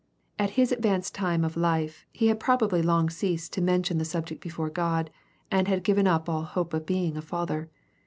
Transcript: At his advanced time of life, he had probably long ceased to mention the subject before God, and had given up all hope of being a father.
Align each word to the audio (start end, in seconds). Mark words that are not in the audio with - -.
At 0.39 0.49
his 0.57 0.71
advanced 0.71 1.13
time 1.13 1.43
of 1.45 1.55
life, 1.55 2.07
he 2.11 2.29
had 2.29 2.39
probably 2.39 2.81
long 2.81 3.07
ceased 3.11 3.53
to 3.53 3.61
mention 3.61 3.99
the 3.99 4.03
subject 4.03 4.41
before 4.41 4.71
God, 4.71 5.11
and 5.51 5.67
had 5.67 5.83
given 5.83 6.07
up 6.07 6.27
all 6.27 6.41
hope 6.41 6.73
of 6.73 6.87
being 6.87 7.17
a 7.17 7.21
father. 7.21 7.69